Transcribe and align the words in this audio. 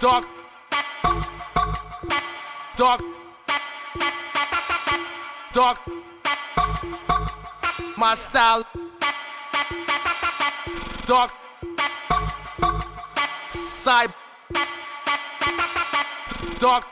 Dog. 0.00 0.26
Dog. 2.76 3.02
Dog. 5.52 5.78
My 7.96 8.14
style. 8.14 8.64
Dog. 11.06 11.30
Side. 13.50 14.12
Dog. 16.58 16.84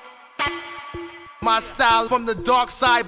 My 1.43 1.61
style 1.61 2.09
from 2.09 2.25
the 2.25 2.35
dark 2.35 2.71
side. 2.71 3.07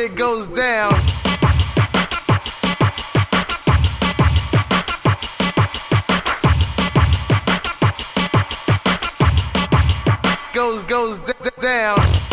It 0.00 0.14
goes 0.14 0.46
down. 0.48 0.90
Goes, 10.54 10.84
goes 10.84 11.18
d- 11.18 11.32
d- 11.42 11.50
down. 11.60 12.29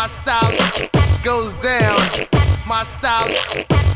My 0.00 0.06
style 0.06 0.56
goes 1.22 1.52
down. 1.60 2.00
My 2.66 2.84
style 2.84 3.28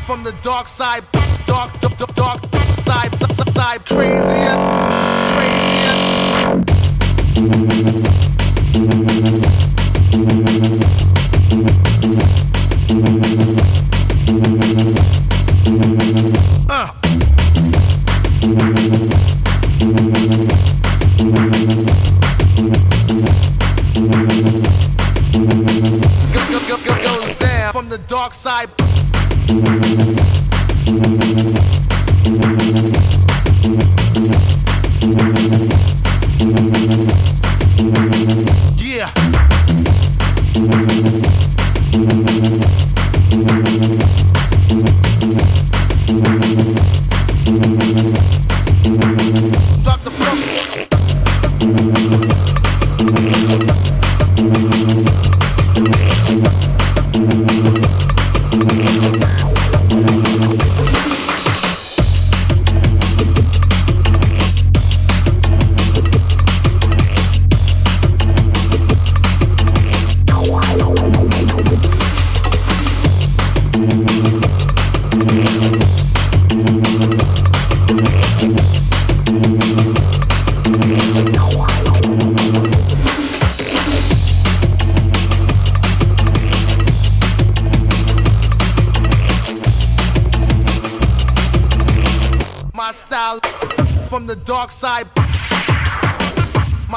from 0.05 0.23
the 0.23 0.33
dark 0.43 0.67
side. 0.67 1.03
Dark, 1.47 1.79
dark, 1.79 1.97
dark, 2.13 2.41
side, 2.83 3.11
side, 3.15 3.49
side. 3.49 3.83
Craziest, 3.87 4.61
craziest. 8.85 9.14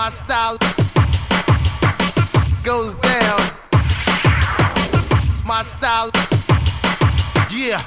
My 0.09 0.15
style 0.15 0.57
goes 2.65 2.95
down. 2.95 3.41
My 5.45 5.63
style, 5.63 6.11
yeah. 7.51 7.85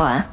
voar. 0.00 0.24